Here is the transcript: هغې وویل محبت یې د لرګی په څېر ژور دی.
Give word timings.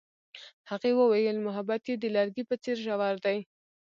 هغې 0.69 0.91
وویل 0.99 1.37
محبت 1.47 1.81
یې 1.89 1.95
د 1.99 2.05
لرګی 2.15 2.43
په 2.49 2.55
څېر 2.63 2.77
ژور 2.85 3.15
دی. 3.25 3.37